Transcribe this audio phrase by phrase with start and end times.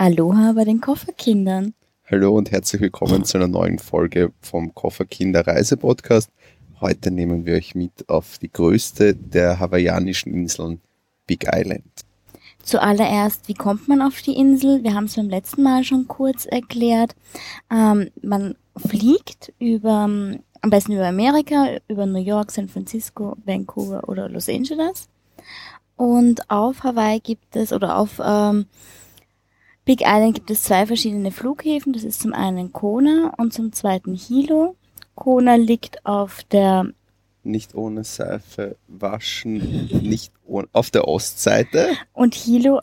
[0.00, 1.74] Aloha bei den Kofferkindern.
[2.08, 6.30] Hallo und herzlich willkommen zu einer neuen Folge vom Kofferkinder Reise Podcast.
[6.80, 10.80] Heute nehmen wir euch mit auf die größte der hawaiianischen Inseln,
[11.26, 11.82] Big Island.
[12.62, 14.84] Zuallererst, wie kommt man auf die Insel?
[14.84, 17.16] Wir haben es beim letzten Mal schon kurz erklärt.
[17.68, 24.28] Ähm, man fliegt über, am besten über Amerika, über New York, San Francisco, Vancouver oder
[24.28, 25.08] Los Angeles.
[25.96, 28.66] Und auf Hawaii gibt es, oder auf ähm,
[29.88, 31.94] Big Island gibt es zwei verschiedene Flughäfen.
[31.94, 34.76] Das ist zum einen Kona und zum zweiten Hilo.
[35.14, 36.92] Kona liegt auf der
[37.42, 41.88] nicht ohne Seife waschen, nicht ohne, auf der Ostseite.
[42.12, 42.82] Und Hilo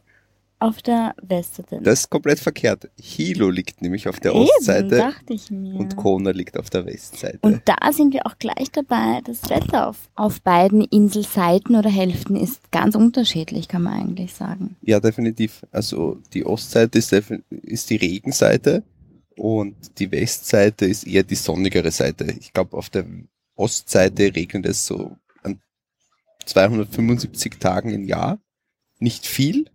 [0.60, 1.80] auf der Westseite.
[1.82, 2.90] Das ist komplett verkehrt.
[3.00, 5.76] Hilo liegt nämlich auf der Eben, Ostseite dachte ich mir.
[5.76, 7.40] und Kona liegt auf der Westseite.
[7.42, 9.22] Und da sind wir auch gleich dabei.
[9.26, 14.76] Das Wetter auf, auf beiden Inselseiten oder Hälften ist ganz unterschiedlich, kann man eigentlich sagen.
[14.82, 15.66] ja, definitiv.
[15.72, 18.84] Also die Ostseite ist, ist die Regenseite
[19.36, 22.26] und die Westseite ist eher die sonnigere Seite.
[22.40, 23.06] Ich glaube, auf der
[23.56, 25.60] Ostseite regnet es so an
[26.46, 28.40] 275 Tagen im Jahr.
[29.00, 29.66] Nicht viel,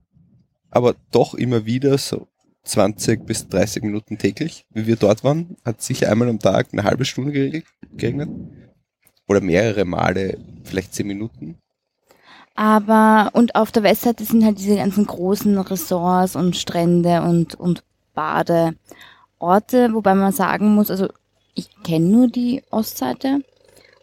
[0.71, 2.29] aber doch immer wieder so
[2.65, 4.65] 20 bis 30 Minuten täglich.
[4.71, 8.31] Wie wir dort waren, hat sicher einmal am Tag eine halbe Stunde geregnet.
[9.27, 11.57] Oder mehrere Male, vielleicht 10 Minuten.
[12.55, 17.85] Aber, und auf der Westseite sind halt diese ganzen großen Ressorts und Strände und, und
[18.15, 18.75] Badeorte,
[19.93, 21.09] wobei man sagen muss, also
[21.55, 23.43] ich kenne nur die Ostseite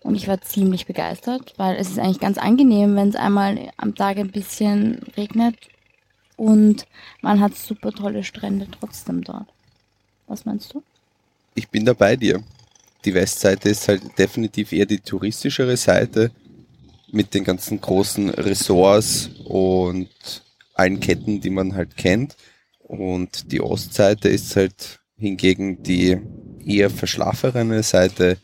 [0.02, 3.96] und ich war ziemlich begeistert, weil es ist eigentlich ganz angenehm, wenn es einmal am
[3.96, 5.56] Tag ein bisschen regnet
[6.38, 6.88] und
[7.22, 9.48] man hat super tolle Strände trotzdem dort.
[10.28, 10.84] Was meinst du?
[11.58, 12.44] ich bin da bei dir.
[13.04, 16.32] Die Westseite ist halt definitiv eher die touristischere Seite
[17.12, 20.10] mit den ganzen großen Ressorts und
[20.74, 22.36] allen Ketten, die man halt kennt.
[22.80, 26.18] Und die Ostseite ist halt hingegen die
[26.64, 28.38] eher verschlafene Seite.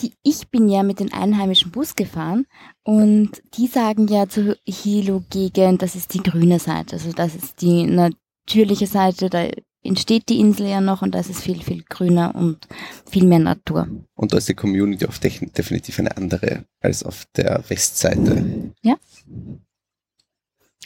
[0.00, 2.46] Die, ich bin ja mit den einheimischen Bus gefahren
[2.84, 6.96] und die sagen ja zur Hilo-Gegend, das ist die grüne Seite.
[6.96, 9.48] Also das ist die natürliche Seite, da
[9.82, 12.68] entsteht die Insel ja noch und da ist es viel, viel grüner und
[13.08, 13.88] viel mehr Natur.
[14.14, 18.72] Und da ist die Community auf definitiv eine andere als auf der Westseite.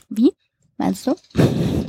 [0.08, 0.32] Wie?
[0.76, 1.16] Meinst du?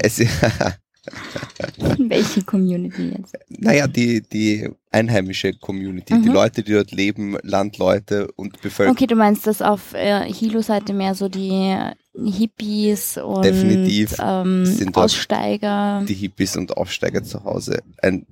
[0.02, 0.20] Es,
[1.98, 3.36] Welche Community jetzt?
[3.50, 6.34] naja, die, die einheimische Community, die Mhm.
[6.34, 8.96] Leute, die dort leben, Landleute und Bevölkerung.
[8.96, 11.76] Okay, du meinst, dass auf äh, Hilo-Seite mehr so die
[12.16, 16.04] Hippies und Definitiv ähm, sind Aussteiger.
[16.08, 17.82] die Hippies und Aufsteiger zu Hause.
[18.02, 18.26] Ein,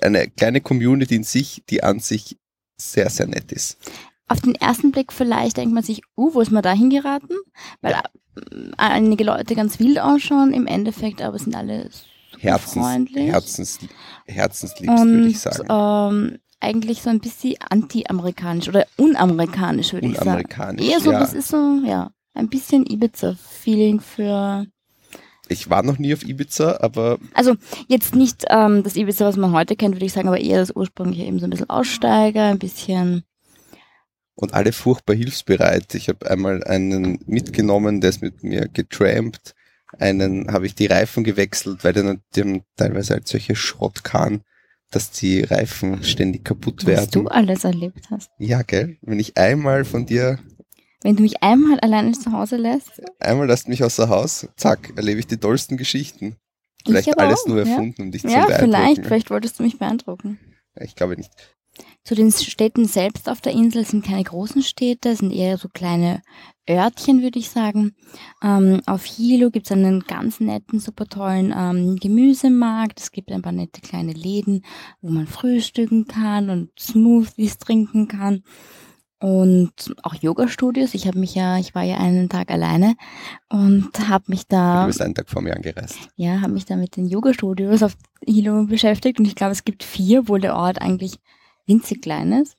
[0.00, 2.36] eine kleine Community in sich, die an sich
[2.76, 3.78] sehr, sehr nett ist.
[4.28, 7.36] Auf den ersten Blick vielleicht denkt man sich, uh, wo ist man da hingeraten?
[7.80, 7.94] Weil
[8.76, 13.26] einige Leute ganz wild ausschauen, im Endeffekt aber sind alle super Herzens, freundlich.
[13.26, 13.78] Herzens,
[14.26, 15.68] herzensliebst, würde ich sagen.
[15.70, 20.28] ähm, eigentlich so ein bisschen anti-amerikanisch oder unamerikanisch, würde ich sagen.
[20.28, 20.88] Unamerikanisch.
[20.88, 21.20] Eher so, ja.
[21.20, 24.66] das ist so, ja, ein bisschen Ibiza-Feeling für
[25.48, 27.54] Ich war noch nie auf Ibiza, aber Also
[27.88, 30.74] jetzt nicht ähm, das Ibiza, was man heute kennt, würde ich sagen, aber eher das
[30.74, 33.24] ursprüngliche eben so ein bisschen Aussteiger, ein bisschen.
[34.40, 35.96] Und alle furchtbar hilfsbereit.
[35.96, 39.54] Ich habe einmal einen mitgenommen, der ist mit mir getrampt.
[39.98, 44.42] Einen habe ich die Reifen gewechselt, weil die, die haben teilweise halt solche Schrottkahn,
[44.92, 47.10] dass die Reifen ständig kaputt Was werden.
[47.10, 48.30] du alles erlebt hast.
[48.38, 48.96] Ja, gell?
[49.02, 50.38] Wenn ich einmal von dir
[51.02, 55.18] Wenn du mich einmal alleine zu Hause lässt, Einmal lasst mich außer Haus, zack, erlebe
[55.18, 56.36] ich die tollsten Geschichten.
[56.84, 57.68] Ich Vielleicht alles auch, nur ja.
[57.68, 58.72] erfunden, um dich zu ja, beeindrucken.
[58.72, 60.38] vielleicht, vielleicht wolltest du mich beeindrucken.
[60.76, 61.32] Ich glaube nicht.
[62.08, 66.22] Zu den Städten selbst auf der Insel sind keine großen Städte, sind eher so kleine
[66.66, 67.94] Örtchen, würde ich sagen.
[68.42, 72.98] Ähm, auf Hilo gibt es einen ganz netten, super tollen ähm, Gemüsemarkt.
[72.98, 74.64] Es gibt ein paar nette kleine Läden,
[75.02, 78.42] wo man frühstücken kann und Smoothies trinken kann.
[79.20, 80.94] Und auch Yoga-Studios.
[80.94, 82.96] Ich habe mich ja, ich war ja einen Tag alleine
[83.50, 85.98] und habe mich Du da bist einen Tag vor mir angereist.
[86.16, 89.84] ja, habe mich da mit den Yoga-Studios auf Hilo beschäftigt und ich glaube, es gibt
[89.84, 91.18] vier, obwohl der Ort eigentlich
[91.68, 92.56] winzig klein ist.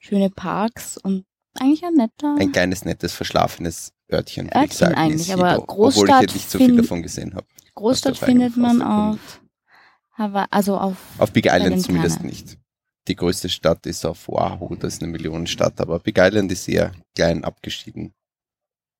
[0.00, 1.24] Schöne Parks und
[1.58, 2.36] eigentlich ein netter.
[2.38, 4.94] Ein kleines, nettes, verschlafenes Örtchen, Örtchen ich sagen.
[4.94, 7.46] eigentlich, aber Hilo, Obwohl ich Großstadt jetzt nicht so viel davon gesehen habe.
[7.74, 9.40] Großstadt findet man auf
[10.12, 12.28] Hawaii, also auf, Auf Big Island zumindest keine.
[12.28, 12.56] nicht.
[13.08, 16.92] Die größte Stadt ist auf Oahu, das ist eine Millionenstadt, aber Big Island ist eher
[17.14, 18.12] klein abgeschieden.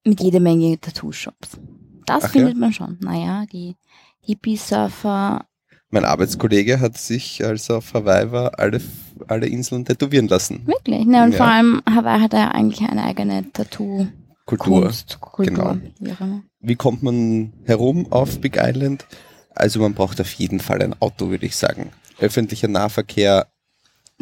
[0.05, 1.59] mit jede Menge Tattoo-Shops.
[2.07, 2.99] Das Ach findet man schon.
[3.01, 3.75] Naja, die
[4.21, 5.45] Hippie-Surfer,
[5.91, 8.81] Mein Arbeitskollege hat sich, als er auf Hawaii war, alle,
[9.29, 10.67] alle Inseln tätowieren lassen.
[10.67, 11.07] wirklich.
[11.07, 11.37] Ne, und Ja.
[11.39, 15.47] vor allem Hawaii hat ja eigentlich eine eigene Tattoo-Kunst, Kultur.
[15.55, 15.81] Kultur.
[16.01, 16.41] Genau.
[16.61, 19.07] Wie kommt man herum auf Big Island?
[19.55, 21.91] Also man braucht auf jeden Fall ein Auto, würde ich sagen.
[22.19, 23.47] Öffentlicher Nahverkehr.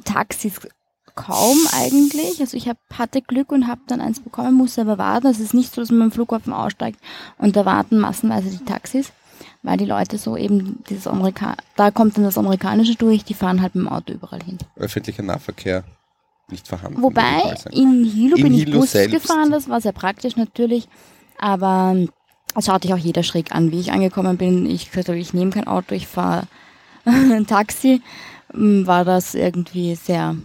[0.04, 0.60] Taxis
[1.14, 2.40] kaum eigentlich.
[2.40, 5.28] Also ich hab, hatte Glück und habe dann eins bekommen, musste aber warten.
[5.28, 6.98] Es ist nicht so, dass man am Flughafen aussteigt
[7.38, 9.12] und da warten massenweise die Taxis,
[9.64, 13.60] weil die Leute so eben dieses Amerika da kommt dann das Amerikanische durch, die fahren
[13.60, 14.58] halt mit dem Auto überall hin.
[14.76, 15.82] Öffentlicher Nahverkehr
[16.50, 17.02] nicht vorhanden.
[17.02, 19.14] Wobei ich in Hilo In bin ich Hilo Bus selbst.
[19.14, 20.86] gefahren, das war sehr praktisch natürlich,
[21.38, 22.10] aber ähm,
[22.56, 24.66] es schaut dich auch jeder schräg an, wie ich angekommen bin.
[24.66, 26.46] Ich gesagt ich nehme kein Auto, ich fahre
[27.04, 28.02] ein Taxi,
[28.52, 30.36] ähm, war das irgendwie sehr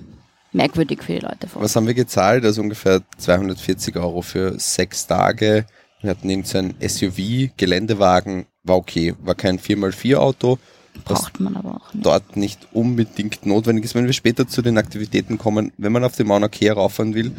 [0.53, 1.61] merkwürdig für die Leute vor.
[1.61, 2.45] Was haben wir gezahlt?
[2.45, 5.65] Also ungefähr 240 Euro für sechs Tage.
[6.01, 9.13] Wir hatten irgendein SUV, Geländewagen, war okay.
[9.21, 10.57] War kein 4x4-Auto,
[11.05, 12.05] was Braucht man aber auch nicht.
[12.05, 13.95] dort nicht unbedingt notwendig ist.
[13.95, 17.31] Wenn wir später zu den Aktivitäten kommen, wenn man auf den Mauna Kea rauffahren will,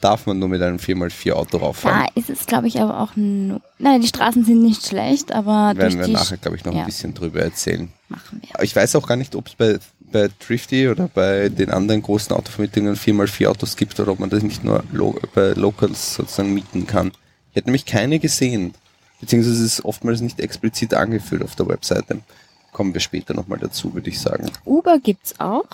[0.00, 2.06] darf man nur mit einem 4x4-Auto rauffahren.
[2.14, 3.12] Da ist es, glaube ich, aber auch.
[3.16, 3.60] Nein,
[4.00, 6.80] die Straßen sind nicht schlecht, aber Werden wir nachher, glaube ich, noch ja.
[6.80, 7.90] ein bisschen drüber erzählen.
[8.08, 8.54] machen wir.
[8.54, 9.78] Aber ich weiß auch gar nicht, ob es bei,
[10.12, 14.42] bei Drifty oder bei den anderen großen Autovermittlungen 4x4 Autos gibt oder ob man das
[14.42, 17.12] nicht nur lo bei Locals sozusagen mieten kann.
[17.54, 18.74] Ich hätte nämlich keine gesehen.
[19.20, 22.20] Beziehungsweise es ist oftmals nicht explizit angeführt auf der Webseite.
[22.72, 24.50] Kommen wir später nochmal dazu, würde ich sagen.
[24.64, 25.68] Uber gibt's auch,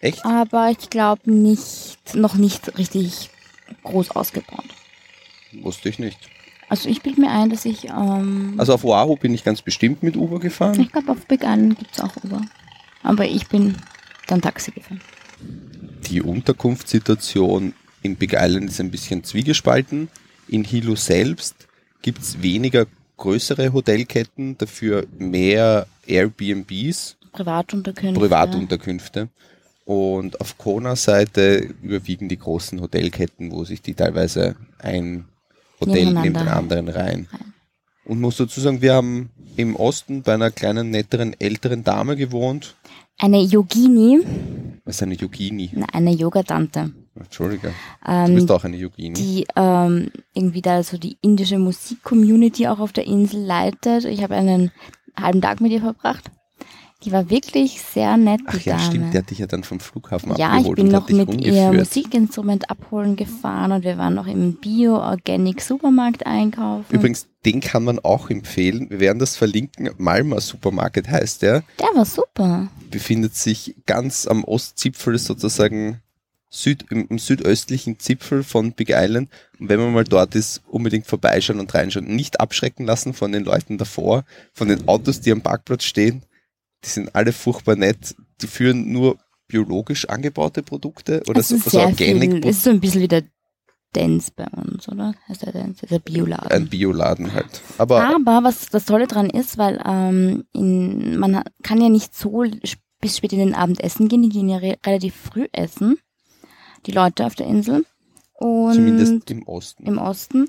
[0.00, 0.24] Echt?
[0.24, 3.28] aber ich glaube nicht, noch nicht richtig
[3.84, 4.64] groß ausgebaut.
[5.60, 6.18] Wusste ich nicht.
[6.70, 10.02] Also ich bilde mir ein, dass ich, ähm, Also auf Oahu bin ich ganz bestimmt
[10.02, 10.80] mit Uber gefahren.
[10.80, 12.40] ich glaube auf Big Island gibt's auch Uber.
[13.02, 13.76] Aber ich bin
[14.26, 15.02] dann Taxi gefahren.
[16.06, 20.08] Die Unterkunftssituation in Big Island ist ein bisschen zwiegespalten.
[20.48, 21.66] In Hilo selbst
[22.02, 28.20] gibt es weniger größere Hotelketten, dafür mehr Airbnbs, Privatunterkünfte.
[28.20, 29.28] Privatunterkünfte.
[29.84, 35.26] Und auf Kona-Seite überwiegen die großen Hotelketten, wo sich die teilweise ein
[35.80, 37.28] Hotel neben den anderen reihen.
[38.04, 42.74] Und muss dazu sagen, wir haben im Osten bei einer kleinen, netteren, älteren Dame gewohnt.
[43.18, 44.20] Eine Yogini,
[44.84, 45.70] Was ist eine Yogini?
[45.72, 47.72] na, eine Yogatante, Entschuldige.
[48.04, 49.14] Du ähm, bist auch eine Yogini.
[49.14, 54.04] die ähm, irgendwie da so die indische Musik-Community auch auf der Insel leitet.
[54.04, 54.70] Ich habe einen
[55.18, 56.30] halben Tag mit ihr verbracht.
[57.02, 58.86] Die war wirklich sehr nett, die Ach ja, Dame.
[58.88, 61.08] stimmt, der hat dich ja dann vom Flughafen Ja, ich abgeholt bin und noch hat
[61.10, 61.72] dich mit ihr.
[61.72, 66.86] Musikinstrument abholen gefahren und wir waren noch im Bio-Organic-Supermarkt einkaufen.
[66.90, 68.88] Übrigens, den kann man auch empfehlen.
[68.90, 69.90] Wir werden das verlinken.
[69.98, 71.62] Malma Supermarket heißt der.
[71.78, 72.68] Der war super.
[72.90, 76.00] Befindet sich ganz am Ostzipfel sozusagen
[76.48, 79.30] Süd, im, im südöstlichen Zipfel von Big Island.
[79.58, 82.06] Und wenn man mal dort ist, unbedingt vorbeischauen und reinschauen.
[82.06, 86.22] Nicht abschrecken lassen von den Leuten davor, von den Autos, die am Parkplatz stehen.
[86.84, 88.14] Die sind alle furchtbar nett.
[88.40, 92.70] Die führen nur biologisch angebaute Produkte oder es so, ist so Organic viel, ist so
[92.70, 93.22] ein bisschen wie der
[93.92, 95.14] Dance bei uns, oder?
[95.28, 95.86] Heißt der Dance?
[95.86, 96.50] Der Bioladen.
[96.50, 97.62] ein Bioladen halt.
[97.78, 102.44] Aber Aber was das Tolle dran ist, weil ähm, in, man kann ja nicht so
[103.00, 105.98] bis spät in den Abend essen gehen, die gehen ja re relativ früh essen,
[106.86, 107.84] die Leute auf der Insel.
[108.34, 109.86] Und zumindest im Osten.
[109.86, 110.46] im Osten.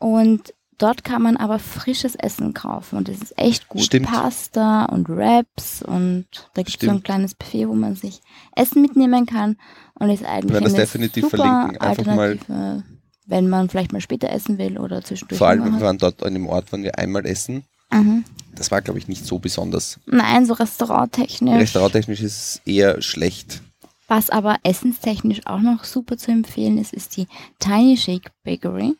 [0.00, 3.82] Und dort kann man aber frisches Essen kaufen und es ist echt gut.
[3.82, 4.06] Stimmt.
[4.06, 8.20] Pasta und Wraps und da gibt es so ein kleines Buffet, wo man sich
[8.54, 9.56] Essen mitnehmen kann
[9.94, 11.80] und ist eigentlich das definitiv super verlinken.
[11.80, 12.84] Einfach mal- Alternative,
[13.26, 15.38] wenn man vielleicht mal später essen will oder zwischendurch.
[15.38, 17.64] Vor allem, wir waren dort an dem Ort, waren wir einmal essen.
[17.92, 18.24] Mhm.
[18.54, 20.00] Das war, glaube ich, nicht so besonders.
[20.06, 21.54] Nein, so restauranttechnisch.
[21.60, 23.62] Restauranttechnisch ist es eher schlecht.
[24.08, 28.96] Was aber essenstechnisch auch noch super zu empfehlen ist, ist die Tiny Shake Bakery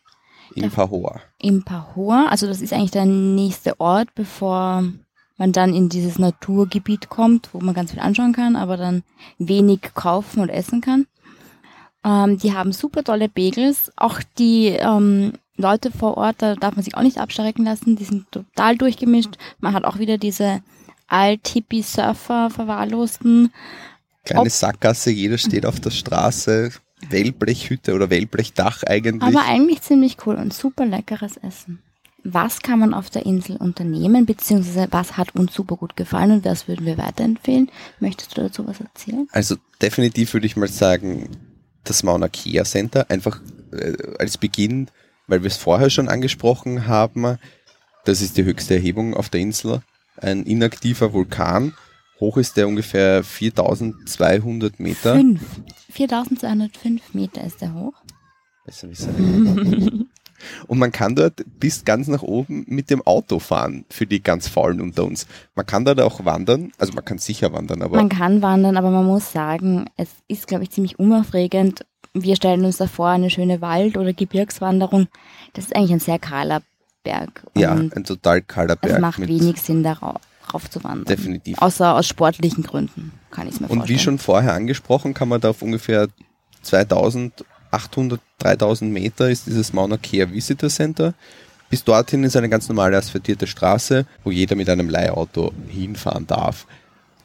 [0.53, 0.69] In.
[0.69, 1.19] Pahoa.
[1.39, 2.27] im Pahor.
[2.29, 4.83] Also das ist eigentlich der nächste Ort, bevor
[5.37, 9.03] man dann in dieses Naturgebiet kommt, wo man ganz viel anschauen kann, aber dann
[9.39, 11.07] wenig kaufen und essen kann.
[12.03, 13.91] Ähm, die haben super tolle Bagels.
[13.95, 17.95] Auch die ähm, Leute vor Ort, da darf man sich auch nicht abschrecken lassen.
[17.95, 19.37] Die sind total durchgemischt.
[19.59, 20.61] Man hat auch wieder diese
[21.07, 23.51] Alt-Hippie-Surfer verwahrlosten.
[24.29, 26.71] Kleine Ob- Sackgasse, jeder steht auf der Straße.
[27.09, 29.23] Wellblechhütte oder Wellblechdach eigentlich.
[29.23, 31.79] Aber eigentlich ziemlich cool und super leckeres Essen.
[32.23, 36.45] Was kann man auf der Insel unternehmen, beziehungsweise was hat uns super gut gefallen und
[36.45, 37.71] das würden wir weiterempfehlen?
[38.01, 39.27] Möchtest du dazu was erzählen?
[39.31, 41.29] Also definitiv würde ich mal sagen,
[41.85, 44.89] das Mauna Kea Center, einfach äh, als Beginn,
[45.27, 47.37] weil wir es vorher schon angesprochen haben,
[48.03, 49.81] das ist die höchste Erhebung auf der Insel,
[50.17, 51.73] ein inaktiver Vulkan.
[52.19, 55.15] Hoch ist der ungefähr 4200 Meter.
[55.15, 55.41] Fünf.
[55.91, 57.93] 4205 Meter ist der hoch.
[58.65, 60.09] Besser wissen.
[60.67, 64.47] Und man kann dort bis ganz nach oben mit dem Auto fahren, für die ganz
[64.47, 65.27] faulen unter uns.
[65.53, 68.89] Man kann dort auch wandern, also man kann sicher wandern, aber Man kann wandern, aber
[68.89, 71.85] man muss sagen, es ist, glaube ich, ziemlich unaufregend.
[72.13, 75.07] Wir stellen uns da vor, eine schöne Wald- oder Gebirgswanderung.
[75.53, 76.61] Das ist eigentlich ein sehr kahler
[77.03, 77.43] Berg.
[77.55, 78.95] Ja, ein total kahler Berg.
[78.95, 80.21] es macht wenig Sinn, darauf
[80.53, 81.05] rauf zu wandern.
[81.05, 81.57] Definitiv.
[81.59, 83.99] Außer aus sportlichen Gründen, kann ich es mir Und vorstellen.
[83.99, 86.07] wie schon vorher angesprochen, kann man da auf ungefähr
[86.63, 91.13] 2800, 3000 Meter ist dieses Mauna Kea Visitor Center.
[91.69, 96.65] Bis dorthin ist eine ganz normale asphaltierte Straße, wo jeder mit einem Leihauto hinfahren darf.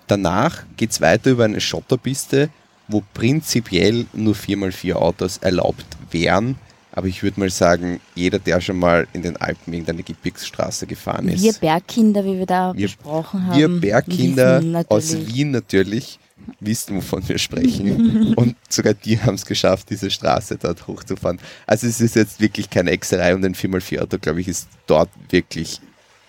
[0.06, 2.50] Danach geht's weiter über eine Schotterpiste,
[2.88, 6.56] wo prinzipiell nur 4x4 Autos erlaubt wären.
[6.96, 11.28] Aber ich würde mal sagen, jeder, der schon mal in den Alpen irgendeine Gebirgsstraße gefahren
[11.28, 13.58] ist, Wir Bergkinder, wie wir da Wir- besprochen haben.
[13.58, 16.20] wir Bergkinder wissen aus Wien natürlich
[16.60, 18.34] wissen, wovon wir sprechen.
[18.36, 21.40] Und sogar die haben es geschafft, diese Straße dort hochzufahren.
[21.66, 25.80] Also es ist jetzt wirklich keine Exerei und ein 4x4-Auto, glaube ich, ist dort wirklich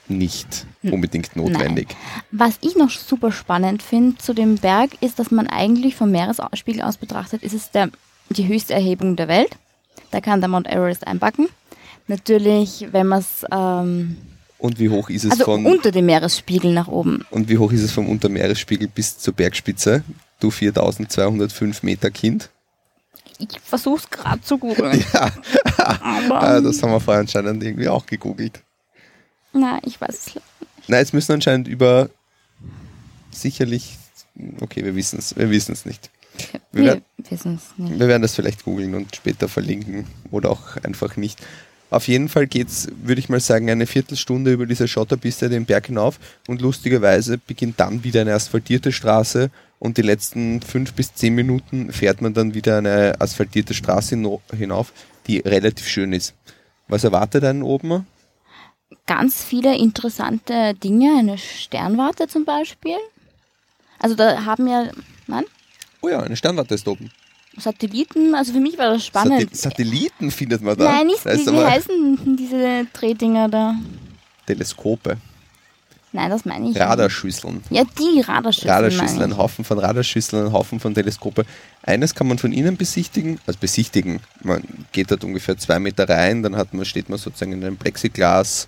[0.07, 1.95] nicht unbedingt notwendig.
[2.31, 6.81] Was ich noch super spannend finde zu dem Berg, ist, dass man eigentlich vom Meeresspiegel
[6.84, 7.89] aus betrachtet, ist es der,
[8.29, 9.50] die höchste Erhebung der Welt.
[10.15, 11.50] Da kann der Mount Everest einpacken.
[12.07, 14.15] Natürlich, wenn man es, ähm,
[14.60, 17.25] Und wie hoch ist es also von unter dem Meeresspiegel nach oben.
[17.31, 20.05] und wie hoch ist es vom Untermeeresspiegel bis zur Bergspitze?
[20.39, 22.50] Du 4205 Meter Kind.
[23.39, 25.03] Ich versuche es gerade zu googeln.
[25.13, 25.34] Ja,
[25.77, 28.63] aber, ah, das haben wir vorher anscheinend irgendwie auch gegoogelt.
[29.51, 30.41] na, ich weiß es.
[30.88, 32.10] Nein, es müssen anscheinend über
[33.31, 33.98] sicherlich,
[34.62, 36.10] okay, wir wissen es, wir wissen es nicht.
[36.72, 38.00] Wir, Wir werden, es nicht.
[38.00, 41.39] wir werden das vielleicht googeln und später verlinken oder auch einfach nicht.
[41.89, 45.88] Auf jeden Fall geht's, würde ich mal sagen, eine Viertelstunde über diese Schotterpiste den Berg
[45.88, 51.36] hinauf und lustigerweise beginnt dann wieder eine asphaltierte Straße und die letzten fünf bis zehn
[51.36, 54.18] Minuten fährt man dann wieder eine asphaltierte Straße
[54.58, 54.94] hinauf,
[55.27, 56.34] die relativ schön ist.
[56.88, 58.08] Was erwartet einen oben?
[59.06, 62.98] Ganz viele interessante Dinge, eine Sternwarte zum Beispiel.
[64.00, 64.89] Also da haben ja,
[65.27, 65.46] nein,
[66.06, 67.10] Oh ja, eine Sternwarte ist oben.
[67.58, 69.42] Satelliten, also für mich war das spannend.
[69.42, 70.84] Satelli- Satelliten findet man da.
[70.84, 73.76] Nein, nicht, wie, wie heißen diese Drehdinger da?
[74.46, 75.18] Teleskope,
[76.12, 76.78] Nein, das meine ich.
[76.80, 77.62] Radarschüsseln.
[77.72, 78.72] Ja, die Radarschüsseln.
[78.72, 79.38] Radarschüsseln, ein.
[79.38, 81.44] Haufen von Radarschüsseln, ein Haufen von Teleskope.
[81.82, 84.20] Eines kann man von innen besichtigen, also besichtigen.
[84.44, 87.78] Man geht dort ungefähr zwei Meter rein, dann hat man, steht man sozusagen in einem
[87.78, 88.68] Plexiglas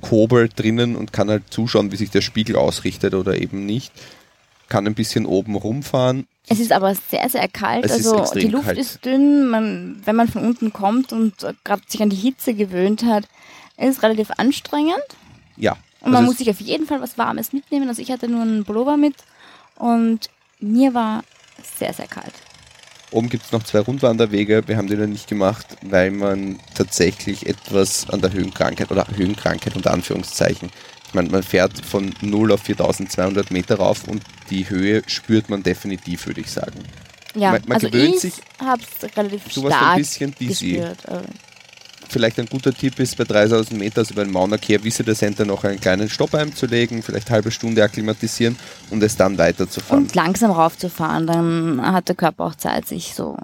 [0.00, 3.92] Kobel drinnen und kann halt zuschauen, wie sich der Spiegel ausrichtet oder eben nicht.
[4.68, 6.26] Kann ein bisschen oben rumfahren.
[6.48, 7.84] Es ist aber sehr, sehr kalt.
[7.84, 8.78] Es also die Luft kalt.
[8.78, 9.48] ist dünn.
[9.48, 13.24] Man, wenn man von unten kommt und äh, gerade sich an die Hitze gewöhnt hat,
[13.76, 15.04] ist es relativ anstrengend.
[15.56, 15.76] Ja.
[16.00, 17.88] Und man also muss sich auf jeden Fall was Warmes mitnehmen.
[17.88, 19.14] Also ich hatte nur einen Pullover mit
[19.76, 21.22] und mir war
[21.78, 22.34] sehr, sehr kalt.
[23.10, 24.64] Oben gibt es noch zwei Rundwanderwege.
[24.66, 29.76] Wir haben die dann nicht gemacht, weil man tatsächlich etwas an der Höhenkrankheit oder Höhenkrankheit
[29.76, 30.70] unter Anführungszeichen.
[31.06, 35.62] Ich meine, man fährt von 0 auf 4200 Meter rauf und die Höhe spürt man
[35.62, 36.80] definitiv, würde ich sagen.
[37.34, 40.34] Ja, Man- man also gewöhnt ich sich- habe es relativ Du warst ein stark bisschen
[40.38, 40.72] dizzy.
[40.72, 40.98] gespürt.
[42.10, 45.62] Vielleicht ein guter Tipp ist, bei 3000 Meter, also beim Mauna Kea Visitor Center, noch
[45.64, 48.56] einen kleinen Stopp einzulegen, vielleicht eine halbe Stunde akklimatisieren
[48.88, 50.04] und es dann weiterzufahren.
[50.04, 53.36] Und langsam raufzufahren, dann hat der Körper auch Zeit, sich so.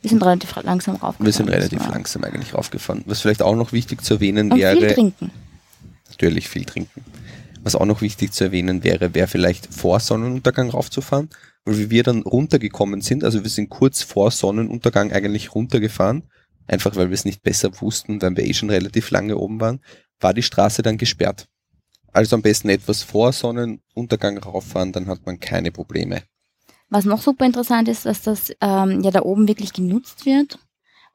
[0.00, 1.26] Wir sind relativ langsam raufgefahren.
[1.26, 1.88] Wir sind relativ ja.
[1.90, 3.02] langsam eigentlich raufgefahren.
[3.06, 5.30] Was vielleicht auch noch wichtig zu erwähnen Und wäre, viel trinken.
[6.08, 7.04] natürlich viel trinken.
[7.66, 11.30] Was auch noch wichtig zu erwähnen wäre, wäre vielleicht vor Sonnenuntergang raufzufahren,
[11.64, 16.22] weil wie wir dann runtergekommen sind, also wir sind kurz vor Sonnenuntergang eigentlich runtergefahren,
[16.68, 19.80] einfach weil wir es nicht besser wussten, weil wir eh schon relativ lange oben waren,
[20.20, 21.48] war die Straße dann gesperrt.
[22.12, 26.22] Also am besten etwas vor Sonnenuntergang rauffahren, dann hat man keine Probleme.
[26.88, 30.60] Was noch super interessant ist, dass das ähm, ja da oben wirklich genutzt wird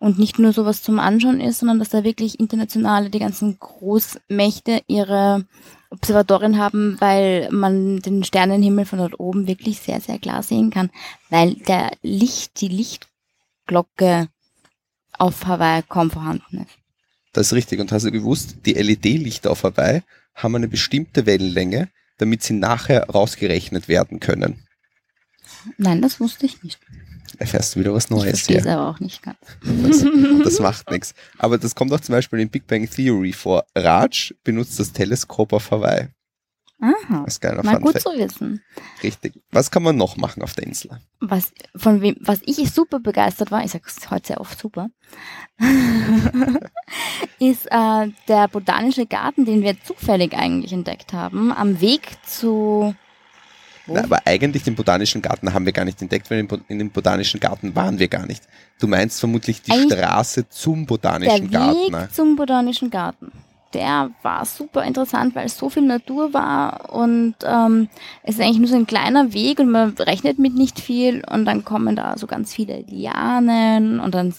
[0.02, 4.82] und nicht nur sowas zum Anschauen ist, sondern dass da wirklich internationale, die ganzen Großmächte
[4.88, 5.46] ihre
[5.92, 10.90] Observatorien haben, weil man den Sternenhimmel von dort oben wirklich sehr, sehr klar sehen kann,
[11.30, 14.28] weil der Licht, die Lichtglocke
[15.20, 16.80] auf Hawaii kaum vorhanden ist.
[17.34, 17.80] Das ist richtig.
[17.80, 20.02] Und hast du gewusst, die LED-Lichter auf Hawaii
[20.34, 24.66] haben eine bestimmte Wellenlänge, damit sie nachher rausgerechnet werden können.
[25.78, 26.80] Nein, das wusste ich nicht.
[27.38, 28.78] Erfährst du wieder was Ich Neues verstehe es hier.
[28.78, 29.38] aber auch nicht ganz.
[29.64, 30.06] Das,
[30.44, 31.14] das macht nichts.
[31.38, 33.64] Aber das kommt auch zum Beispiel in Big Bang Theory vor.
[33.76, 36.08] Raj benutzt das Teleskop auf Hawaii.
[36.84, 37.22] Aha.
[37.26, 38.04] Das ist kleiner Na Fun gut Fact.
[38.04, 38.64] zu wissen.
[39.04, 39.40] Richtig.
[39.52, 40.90] Was kann man noch machen auf der Insel?
[41.20, 44.88] Was, von wem, was ich super begeistert war, ich sage es heute sehr oft super,
[47.40, 52.96] ist äh, der botanische Garten, den wir zufällig eigentlich entdeckt haben, am Weg zu.
[53.94, 57.40] Na, aber eigentlich den Botanischen Garten haben wir gar nicht entdeckt, weil in, dem Botanischen
[57.40, 58.44] Garten waren wir gar nicht.
[58.80, 61.92] Du meinst vermutlich die Eigentlich Straße zum der Botanischen Weg Garten.
[61.92, 62.10] ne?
[62.12, 63.32] zum botanischen Garten.
[63.74, 67.88] Der war super interessant, weil es so viel Natur war und ähm,
[68.24, 71.46] es ist eigentlich nur so ein kleiner Weg und man rechnet mit nicht viel und
[71.46, 74.34] dann kommen da so ganz viele Lianen und dann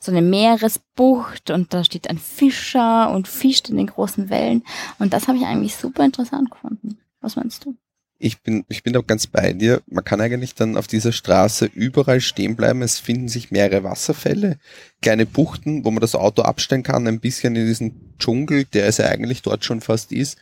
[0.00, 4.64] so eine Meeresbucht und da steht ein Fischer und fischt in den großen Wellen.
[4.98, 6.98] Und das habe ich eigentlich super interessant gefunden.
[7.20, 7.76] Was meinst du?
[8.18, 9.80] Ich bin, ich bin da ganz bei dir.
[9.86, 12.82] Man kann eigentlich dann auf dieser Straße überall stehen bleiben.
[12.82, 14.58] Es finden sich mehrere Wasserfälle,
[15.00, 18.96] kleine Buchten, wo man das Auto abstellen kann, ein bisschen in diesen Dschungel, der es
[18.96, 20.36] ja eigentlich dort schon fast ist,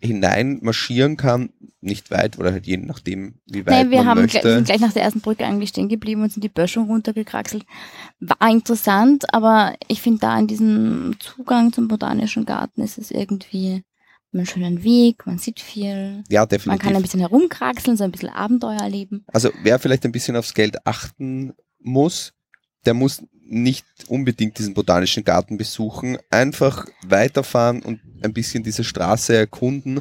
[0.00, 1.50] hinein marschieren kann,
[1.80, 4.40] nicht weit oder halt je nachdem, wie weit Nee, wir man haben möchte.
[4.40, 7.64] gleich, sind gleich nach der ersten Brücke eigentlich stehen geblieben und sind die Böschung runtergekraxelt.
[8.20, 13.82] War interessant, aber ich finde da in diesem Zugang zum Botanischen Garten ist es irgendwie
[14.34, 16.22] einen schönen Weg, man sieht viel.
[16.28, 16.82] ja, Man definitiv.
[16.82, 19.24] kann ein bisschen herumkraxeln, so ein bisschen Abenteuer erleben.
[19.32, 22.32] Also wer vielleicht ein bisschen aufs Geld achten muss,
[22.86, 26.18] der muss nicht unbedingt diesen botanischen Garten besuchen.
[26.30, 30.00] Einfach weiterfahren und ein bisschen diese Straße erkunden.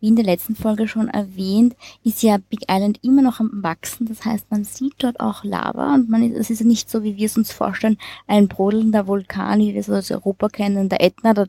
[0.00, 4.06] Wie in der letzten Folge schon erwähnt, ist ja Big Island immer noch am Wachsen.
[4.06, 7.16] Das heißt, man sieht dort auch Lava und man ist, es ist nicht so, wie
[7.16, 11.34] wir es uns vorstellen, ein brodelnder Vulkan, wie wir es aus Europa kennen, der Ätna,
[11.34, 11.46] da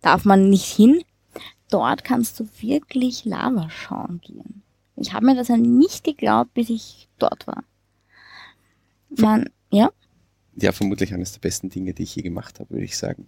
[0.00, 1.00] darf man nicht hin.
[1.72, 4.62] Dort kannst du wirklich Lava schauen gehen.
[4.96, 7.64] Ich habe mir das ja nicht geglaubt, bis ich dort war.
[9.08, 9.90] Man, ja,
[10.56, 13.26] Ja, vermutlich eines der besten Dinge, die ich je gemacht habe, würde ich sagen.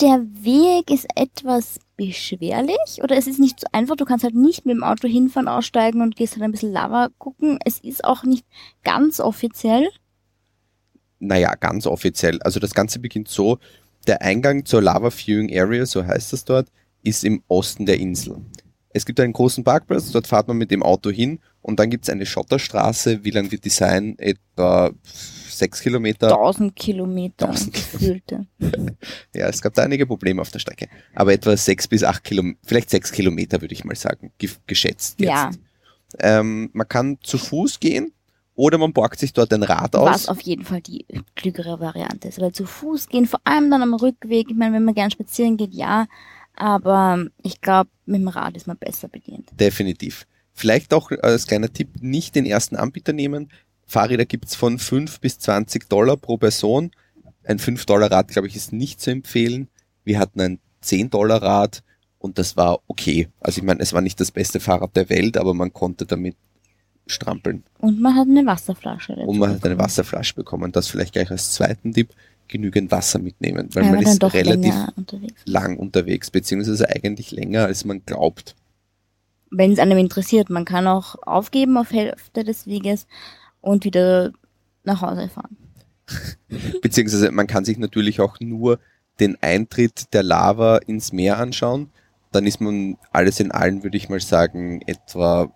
[0.00, 3.96] der Weg ist etwas beschwerlich oder es ist nicht so einfach.
[3.96, 7.08] Du kannst halt nicht mit dem Auto hinfahren, aussteigen und gehst halt ein bisschen Lava
[7.18, 7.58] gucken.
[7.64, 8.46] Es ist auch nicht
[8.82, 9.88] ganz offiziell.
[11.18, 12.40] Naja, ganz offiziell.
[12.42, 13.58] Also das Ganze beginnt so,
[14.06, 16.68] der Eingang zur Lava Viewing Area, so heißt das dort,
[17.02, 18.36] ist im Osten der Insel.
[18.92, 22.04] Es gibt einen großen Parkplatz, dort fährt man mit dem Auto hin und dann gibt
[22.04, 24.18] es eine Schotterstraße, wie lang wird die sein?
[24.18, 26.28] Etwa sechs Kilometer.
[26.28, 28.46] 1000 Kilometer 1000 gefühlte.
[29.34, 30.88] Ja, es gab da einige Probleme auf der Strecke.
[31.14, 35.20] Aber etwa sechs bis acht Kilometer, vielleicht sechs Kilometer würde ich mal sagen, ge geschätzt
[35.20, 35.28] jetzt.
[35.28, 35.50] Ja.
[36.18, 38.12] Ähm, man kann zu Fuß gehen
[38.54, 40.28] oder man borgt sich dort ein Rad Was aus.
[40.28, 42.40] auf jeden Fall die klügere Variante ist.
[42.40, 45.56] Weil zu Fuß gehen, vor allem dann am Rückweg, ich meine, wenn man gern spazieren
[45.56, 46.06] geht, ja.
[46.60, 49.48] Aber ich glaube, mit dem Rad ist man besser bedient.
[49.58, 50.26] Definitiv.
[50.52, 53.50] Vielleicht auch als kleiner Tipp, nicht den ersten Anbieter nehmen.
[53.86, 56.90] Fahrräder gibt's von 5 bis 20 Dollar pro Person.
[57.44, 59.68] Ein 5-Dollar-Rad, glaube ich, ist nicht zu empfehlen.
[60.04, 61.82] Wir hatten ein 10-Dollar-Rad
[62.18, 63.28] und das war okay.
[63.40, 66.36] Also ich meine, es war nicht das beste Fahrrad der Welt, aber man konnte damit
[67.06, 67.64] strampeln.
[67.78, 69.14] Und man hat eine Wasserflasche.
[69.16, 69.78] dazu Und man hat eine bekommen.
[69.78, 70.72] Wasserflasche bekommen.
[70.72, 72.10] Das vielleicht gleich als zweiten Tipp,
[72.50, 75.42] genügend Wasser mitnehmen, weil Weil man ist doch relativ unterwegs.
[75.46, 78.54] lang unterwegs, beziehungsweise eigentlich länger, als man glaubt.
[79.52, 80.48] wenn es einem interessiert.
[80.50, 83.06] Man kann auch aufgeben auf Hälfte des Weges
[83.60, 84.32] und wieder
[84.84, 85.56] nach Hause fahren.
[86.82, 88.78] Beziehungsweise man kann sich natürlich auch nur
[89.18, 91.90] den Eintritt der Lava ins Meer anschauen.
[92.32, 95.52] Dann ist man alles in allem, würde ich mal sagen, etwa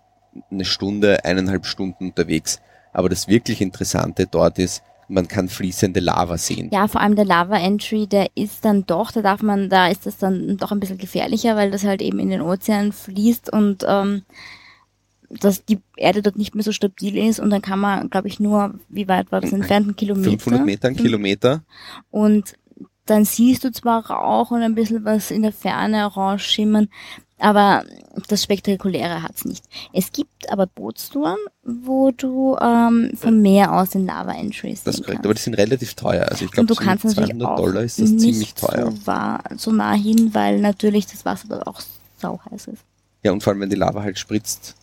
[0.51, 2.59] eine Stunde, eineinhalb Stunden unterwegs.
[2.91, 6.69] Aber das wirklich Interessante dort ist, man kann fließende Lava sehen.
[6.71, 10.05] Ja, vor allem der Lava Entry, der ist dann doch, da darf man, da ist
[10.05, 13.85] das dann doch ein bisschen gefährlicher, weil das halt eben in den Ozean fließt und
[13.87, 14.23] ähm,
[15.29, 18.39] dass die Erde dort nicht mehr so stabil ist und dann kann man, glaube ich,
[18.39, 20.29] nur, wie weit war das entfernt, ein Kilometer?
[20.29, 21.63] 500 Meter, ein Kilometer.
[22.09, 22.55] Und
[23.05, 26.89] dann siehst du zwar Rauch und ein bisschen was in der Ferne rausschimmern,
[27.39, 27.83] aber
[28.29, 29.63] das Spektakuläre hat's nicht.
[29.93, 35.01] Es gibt aber Bootstouren, wo du ähm, vom Meer aus den Lava Entries Das ist
[35.01, 35.17] korrekt.
[35.17, 35.25] kannst.
[35.25, 36.27] Aber die sind relativ teuer.
[36.29, 38.91] Also ich glaube, so mit natürlich 200 auch Dollar ist das nicht ziemlich teuer.
[38.91, 41.81] So, wa- so nah hin, weil natürlich das Wasser dort auch
[42.19, 42.83] sau heiß ist.
[43.23, 44.75] Ja, und vor allem, wenn die Lava halt spritzt,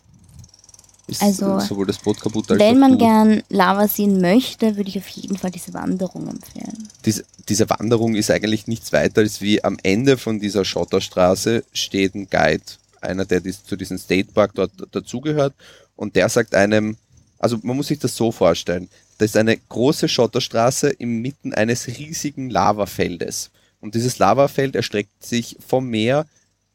[1.07, 4.97] ist Also, sowohl das Boot kaputt als Wenn man gern Lava sehen möchte, würde ich
[4.97, 6.87] auf jeden Fall diese Wanderung empfehlen.
[7.05, 12.15] Dies, diese Wanderung ist eigentlich nichts weiter als wie am Ende von dieser Schotterstraße steht
[12.15, 12.63] ein Guide,
[13.01, 15.53] einer, der dies, zu diesem State Park dort dazugehört
[15.95, 16.97] und der sagt einem,
[17.37, 18.87] also man muss sich das so vorstellen,
[19.17, 25.89] da ist eine große Schotterstraße inmitten eines riesigen Lavafeldes und dieses Lavafeld erstreckt sich vom
[25.89, 26.25] Meer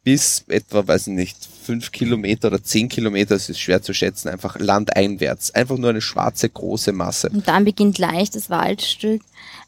[0.09, 4.31] bis etwa, weiß ich nicht, fünf Kilometer oder zehn Kilometer, das ist schwer zu schätzen,
[4.31, 5.51] einfach landeinwärts.
[5.51, 7.29] Einfach nur eine schwarze große Masse.
[7.29, 9.21] Und dann beginnt leicht das Waldstück,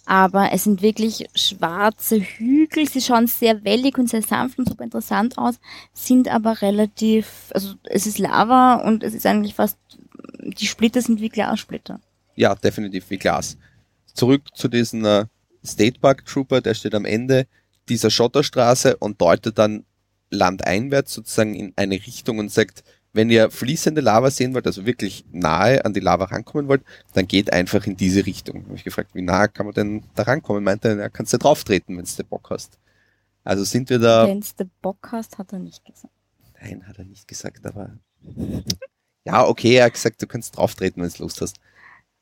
[0.06, 2.88] aber es sind wirklich schwarze Hügel.
[2.88, 5.56] Sie schauen sehr wellig und sehr sanft und super interessant aus,
[5.92, 9.76] sind aber relativ, also es ist Lava und es ist eigentlich fast,
[10.38, 12.00] die Splitter sind wie Glassplitter.
[12.34, 13.58] Ja, definitiv wie Glas.
[14.14, 15.26] Zurück zu diesem äh,
[15.62, 17.46] State Park Trooper, der steht am Ende
[17.90, 19.84] dieser Schotterstraße und deutet dann
[20.30, 25.24] landeinwärts sozusagen in eine Richtung und sagt, wenn ihr fließende Lava sehen wollt, also wirklich
[25.32, 28.64] nahe an die Lava rankommen wollt, dann geht einfach in diese Richtung.
[28.64, 30.62] Habe ich gefragt, wie nah kann man denn da rankommen?
[30.62, 32.78] Meinte er, ja, kannst du drauf treten, wenn du Bock hast.
[33.42, 34.28] Also sind wir da.
[34.28, 36.14] Wenn du Bock hast, hat er nicht gesagt.
[36.60, 37.98] Nein, hat er nicht gesagt, aber.
[39.26, 41.60] Ja, okay, er hat gesagt, du kannst drauf treten, wenn du Lust hast.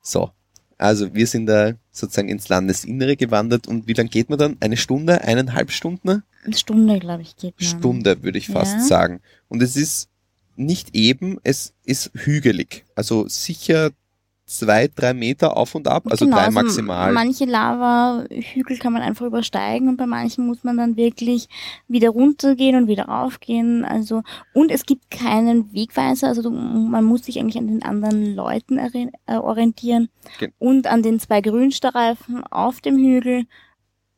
[0.02, 0.32] So.
[0.78, 4.56] Also wir sind da sozusagen ins Landesinnere gewandert und wie lang geht man dann?
[4.60, 6.22] Eine Stunde, eineinhalb Stunden?
[6.44, 7.68] Eine Stunde, glaube ich, geht man.
[7.68, 8.80] Stunde, würde ich fast Ja.
[8.80, 9.20] sagen.
[9.48, 10.08] Und es ist
[10.54, 12.84] nicht eben, es ist hügelig.
[12.94, 13.90] Also sicher
[14.48, 17.12] zwei, drei Meter auf und ab, also Genau, drei maximal.
[17.12, 21.48] Manche Lava-Hügel kann man einfach übersteigen und bei manchen muss man dann wirklich
[21.86, 23.84] wieder runtergehen und wieder raufgehen.
[23.84, 24.22] Also
[24.54, 28.78] und es gibt keinen Wegweiser, also du, man muss sich eigentlich an den anderen Leuten
[28.78, 30.08] äh, orientieren
[30.38, 33.44] Gen- und an den zwei Grünstreifen auf dem Hügel.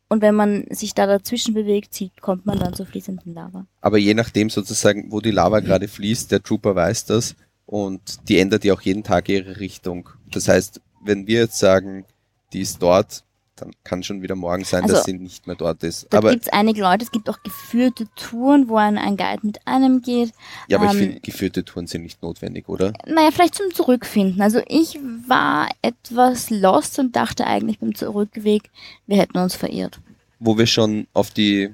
[0.09, 3.67] Und wenn man sich da dazwischen bewegt, sieht, kommt man dann zur fließenden Lava.
[3.81, 7.37] Aber je nachdem sozusagen, wo die Lava gerade fließt, der Trooper weiß das
[7.71, 10.09] und die ändert ja auch jeden Tag ihre Richtung.
[10.33, 12.05] Das heißt, wenn wir jetzt sagen,
[12.53, 13.23] die ist dort,
[13.55, 16.09] dann kann schon wieder morgen sein, dass Also, sie nicht mehr dort ist.
[16.11, 19.65] Da Aber, gibt's einige Leute, es gibt auch geführte Touren, wo ein, ein Guide mit
[19.69, 20.33] einem geht.
[20.67, 22.93] ja, aber ich ähm, finde, geführte Touren sind nicht notwendig, oder?
[23.07, 24.43] Naja, vielleicht zum Zurückfinden.
[24.43, 28.71] Also ich war etwas lost und dachte eigentlich beim Zurückweg,
[29.07, 30.01] wir hätten uns verirrt.
[30.41, 31.71] Wo wir schon auf die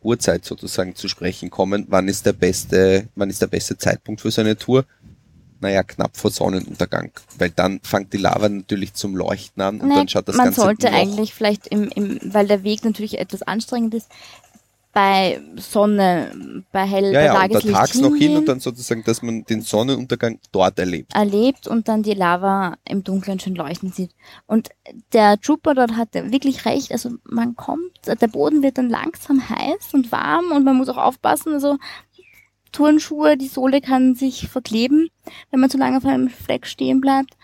[0.00, 4.30] Uhrzeit sozusagen zu sprechen kommen, wann ist der beste, wann ist der beste Zeitpunkt für
[4.30, 4.86] so eine Tour?
[5.60, 9.94] Naja, knapp vor Sonnenuntergang, weil dann fängt die Lava natürlich zum Leuchten an und Nee,
[9.96, 13.18] dann schaut das man Ganze sollte noch eigentlich vielleicht im, im, weil der Weg natürlich
[13.18, 14.08] etwas anstrengend ist,
[14.98, 19.04] bei Sonne, bei hell, ja, bei ja, und Tageslicht tags noch hin und dann sozusagen,
[19.04, 21.14] dass man den Sonnenuntergang dort erlebt.
[21.14, 24.10] erlebt und dann die Lava im Dunkeln schön leuchten sieht.
[24.46, 24.70] Und
[25.12, 29.92] der Trooper dort hatte wirklich recht, also man kommt, der Boden wird dann langsam heiß
[29.92, 31.76] und warm und man muss auch aufpassen, also
[32.72, 35.08] Turnschuhe, die Sohle kann sich verkleben,
[35.50, 37.36] wenn man zu lange auf einem Fleck stehen bleibt.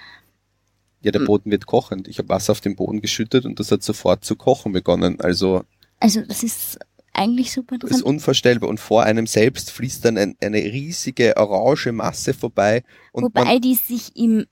[1.03, 1.27] Ja, der hm.
[1.27, 2.09] Boden wird kochend.
[2.09, 5.21] Ich habe Wasser auf den Boden geschüttet und das hat sofort zu kochen begonnen.
[5.21, 5.63] Also
[6.01, 6.79] Also das ist
[7.13, 8.69] eigentlich super das ist unvorstellbar.
[8.69, 12.83] Und vor einem selbst fließt dann ein, eine riesige orange Masse vorbei
[13.13, 14.47] und Wobei man die sich im,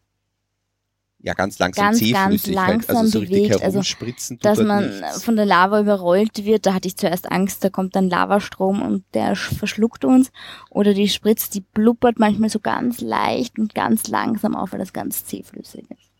[1.22, 3.52] ja ganz langsam ganz, zähflüssig, ganz halt, also langsam so richtig bewegt.
[3.54, 5.22] Also, herumspritzen dass man nichts.
[5.22, 9.04] von der Lava überrollt wird, da hatte ich zuerst Angst, da kommt dann Lavastrom und
[9.14, 10.30] der sch- verschluckt uns.
[10.70, 14.92] Oder die Spritze, die blubbert manchmal so ganz leicht und ganz langsam auf, weil das
[14.92, 16.10] ganz zähflüssig ist.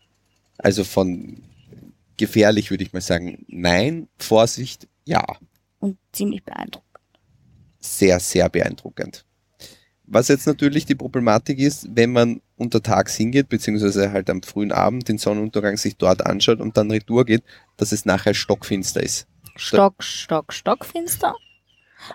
[0.57, 1.43] Also von
[2.17, 5.25] gefährlich würde ich mal sagen, nein, Vorsicht, ja.
[5.79, 6.87] Und ziemlich beeindruckend.
[7.79, 9.25] sehr, sehr beeindruckend.
[10.05, 15.07] Was jetzt natürlich die Problematik ist, wenn man untertags hingeht, beziehungsweise halt am frühen Abend
[15.07, 17.43] den Sonnenuntergang sich dort anschaut und dann retour geht,
[17.77, 19.27] dass es nachher stockfinster ist.
[19.55, 21.35] Stock, Stock, Stockfinster.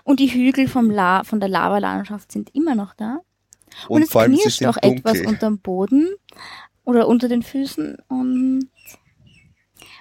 [0.03, 3.21] Und die Hügel vom La von der Lavalandschaft sind immer noch da.
[3.87, 5.27] Und, Und, es vor allem knirscht auch etwas dunkel.
[5.27, 6.07] unterm Boden
[6.83, 8.69] oder unter den Füßen und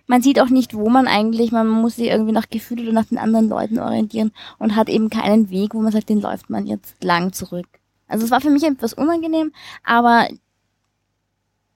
[0.08, 3.04] man sieht auch nicht, wo man eigentlich, man muss sich irgendwie nach Gefühl oder nach
[3.04, 6.66] den anderen Leuten orientieren und hat eben keinen Weg, wo man sagt, den läuft man
[6.66, 7.68] jetzt lang zurück.
[8.08, 9.52] Also es war für mich etwas unangenehm,
[9.84, 10.26] aber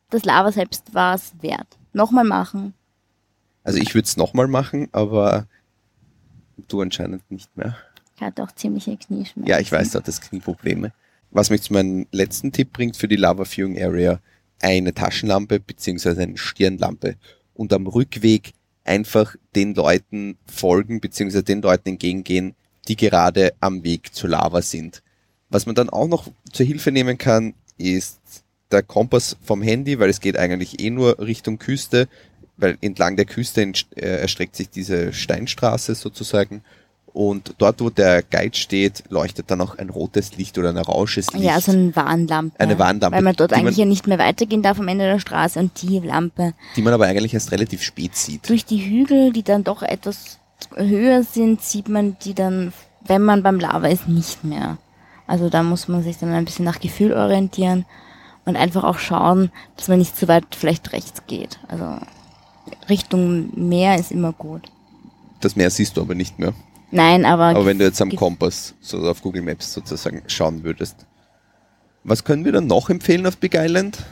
[0.09, 1.79] das Lava selbst war es wert.
[1.93, 2.73] Nochmal machen.
[3.65, 5.47] Also ich würde es nochmal machen, aber
[6.69, 7.77] du anscheinend nicht mehr.
[8.17, 9.49] Ich hatte auch ziemliche Knieschmerzen.
[9.49, 10.93] Ja, ich weiß, du hattest Knieprobleme.
[11.31, 14.21] Was mich zu meinem letzten Tipp bringt für die Lava Viewing Area,
[14.63, 17.17] eine Taschenlampe beziehungsweise eine Stirnlampe.
[17.55, 18.53] Und am Rückweg
[18.85, 22.55] einfach den Leuten folgen beziehungsweise den Leuten entgegengehen,
[22.89, 25.03] die gerade am Weg zur Lava sind.
[25.51, 28.21] Was man dann auch noch zur Hilfe nehmen kann, ist
[28.71, 32.09] der Kompass vom Handy, weil es geht eigentlich eh nur Richtung Küste,
[32.57, 36.63] weil entlang der Küste äh, erstreckt sich diese Steinstraße sozusagen.
[37.15, 41.31] Und dort, wo der Guide steht, leuchtet dann auch ein rotes Licht oder ein rausches
[41.35, 41.45] Licht.
[41.45, 42.59] Ja, so eine Warnlampe.
[42.59, 45.05] Eine Warnlampe, Weil man dort die man- eigentlich ja nicht mehr weitergehen darf am Ende
[45.05, 48.49] der Straße und die Lampe die man aber eigentlich erst relativ spät sieht.
[48.49, 50.39] durch die Hügel, die dann doch etwas
[50.75, 52.73] höher sind, sieht man die dann,
[53.05, 54.79] wenn man beim Lava ist, nicht mehr.
[55.27, 57.85] Also da muss man sich dann ein bisschen nach Gefühl orientieren
[58.47, 61.59] und einfach auch schauen, dass man nicht zu weit vielleicht rechts geht.
[61.69, 61.99] Also
[62.89, 64.63] Richtung Meer ist immer gut.
[65.41, 66.53] Das Meer siehst du aber nicht mehr.
[66.93, 71.07] Nein, aber, Aber wenn du jetzt am Kompass, so auf Google Maps sozusagen schauen würdest.
[72.05, 74.05] Was können wir dann noch empfehlen auf Big Island?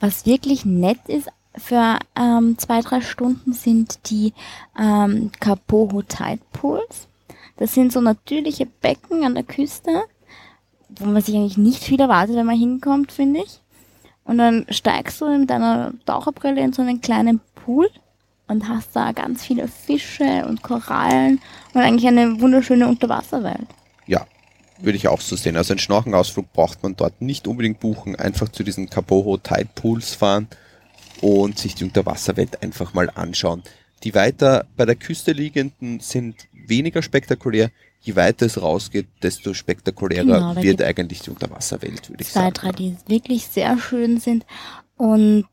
[0.00, 4.34] Was wirklich nett ist für ähm, zwei, drei Stunden sind die
[4.78, 7.08] ähm, Kapoho Tide Pools.
[7.56, 10.02] Das sind so natürliche Becken an der Küste,
[10.90, 13.60] wo man sich eigentlich nicht viel erwartet, wenn man hinkommt, finde ich.
[14.24, 17.88] Und dann steigst du mit deiner Taucherbrille in so einen kleinen Pool
[18.50, 21.40] und hast da ganz viele Fische und Korallen
[21.72, 23.68] und eigentlich eine wunderschöne Unterwasserwelt.
[24.06, 24.26] Ja,
[24.80, 25.56] würde ich auch so sehen.
[25.56, 30.14] Also einen Schnorchenausflug braucht man dort nicht unbedingt buchen, einfach zu diesen Kapoho Tide Pools
[30.14, 30.48] fahren
[31.20, 33.62] und sich die Unterwasserwelt einfach mal anschauen.
[34.02, 37.70] Die weiter bei der Küste liegenden sind weniger spektakulär.
[38.00, 42.54] Je weiter es rausgeht, desto spektakulärer Genau, wird eigentlich die Unterwasserwelt, würde ich zwei, sagen.
[42.54, 44.46] drei, die wirklich sehr schön sind.
[44.96, 45.46] Und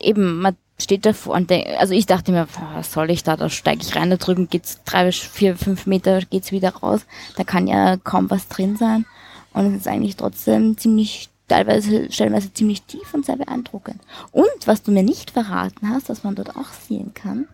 [0.00, 3.48] eben, man steht davor und denk, also ich dachte mir, was soll ich da, da
[3.48, 7.02] steige ich rein, da drüben geht's drei, vier, fünf Meter, geht's wieder raus,
[7.36, 9.06] da kann ja kaum was drin sein
[9.52, 14.00] und es ist eigentlich trotzdem ziemlich, teilweise, stellenweise ziemlich tief und sehr beeindruckend.
[14.30, 17.48] Und was du mir nicht verraten hast, was man dort auch sehen kann,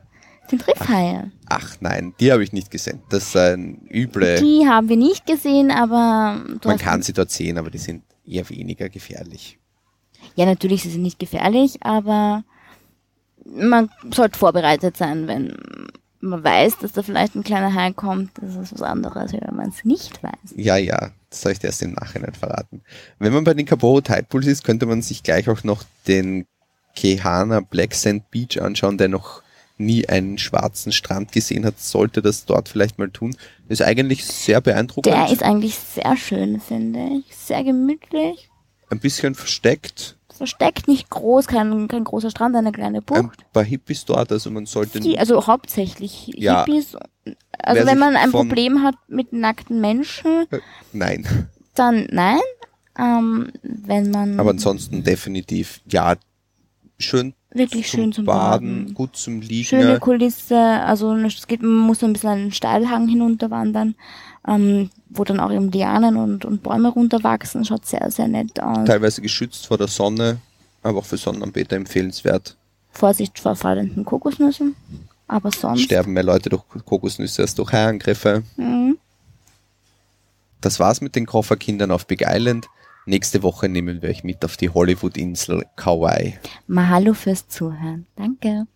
[0.48, 1.30] sind Riffhaie.
[1.46, 3.02] Ach nein, die habe ich nicht gesehen.
[3.10, 4.40] Das sind üble.
[4.40, 8.48] Die haben wir nicht gesehen, aber Man kann sie dort sehen, aber die sind eher
[8.48, 9.58] weniger gefährlich.
[10.36, 12.44] Ja, natürlich, sie sind nicht gefährlich, aber
[13.50, 15.56] man sollte vorbereitet sein, wenn
[16.20, 18.30] man weiß, dass da vielleicht ein kleiner Hai kommt.
[18.40, 20.54] Das ist was anderes, wenn man es nicht weiß.
[20.56, 22.82] Ja, ja, das soll ich dir erst im Nachhinein verraten.
[23.18, 26.46] Wenn man bei den Cabo Tide Pools ist, könnte man sich gleich auch noch den
[26.96, 29.42] Kehana Black Sand Beach anschauen, der noch
[29.78, 33.36] nie einen schwarzen Strand gesehen hat, sollte das dort vielleicht mal tun.
[33.68, 35.14] Ist eigentlich sehr beeindruckend.
[35.14, 37.36] Der ist eigentlich sehr schön, finde ich.
[37.36, 38.50] Sehr gemütlich.
[38.90, 40.17] ein bisschen versteckt.
[40.38, 43.52] Versteckt, nicht groß, kein, kein großer Strand, eine kleine Ein Bucht.
[43.52, 46.64] paar Hippies dort, also man sollte Die, also hauptsächlich Ja.
[46.64, 46.96] Hippies.
[47.58, 50.46] Also wenn man ein Problem hat mit nackten Menschen,
[50.92, 51.26] nein,
[51.74, 52.40] dann nein.
[52.98, 56.16] Ähm, wenn man aber ansonsten definitiv ja
[56.98, 58.94] schön wirklich zum schön zum Baden, Baden.
[58.94, 59.64] gut zum Liegen.
[59.64, 63.94] Schöne Kulisse, also es geht, man muss so ein bisschen einen Steilhang hinunterwandern,
[64.46, 67.64] ähm, wo dann auch eben Lianen und, und Bäume runterwachsen.
[67.64, 68.86] Schaut sehr, sehr nett aus.
[68.86, 70.38] teilweise geschützt vor der Sonne,
[70.82, 72.56] aber auch für Sonnenanbeter empfehlenswert.
[72.90, 74.74] Vorsicht vor fallenden Kokosnüssen.
[75.28, 75.82] Aber sonst.
[75.82, 78.42] Sterben mehr Leute durch Kokosnüsse als durch Haiangriffe.
[78.56, 78.96] Mhm.
[80.60, 82.66] Das war's mit den Kofferkindern auf Big Island.
[83.08, 86.38] Nächste Woche nehmen wir euch mit auf die Hollywood-Insel Kauai.
[86.66, 88.06] Mahalo fürs Zuhören.
[88.16, 88.66] Danke.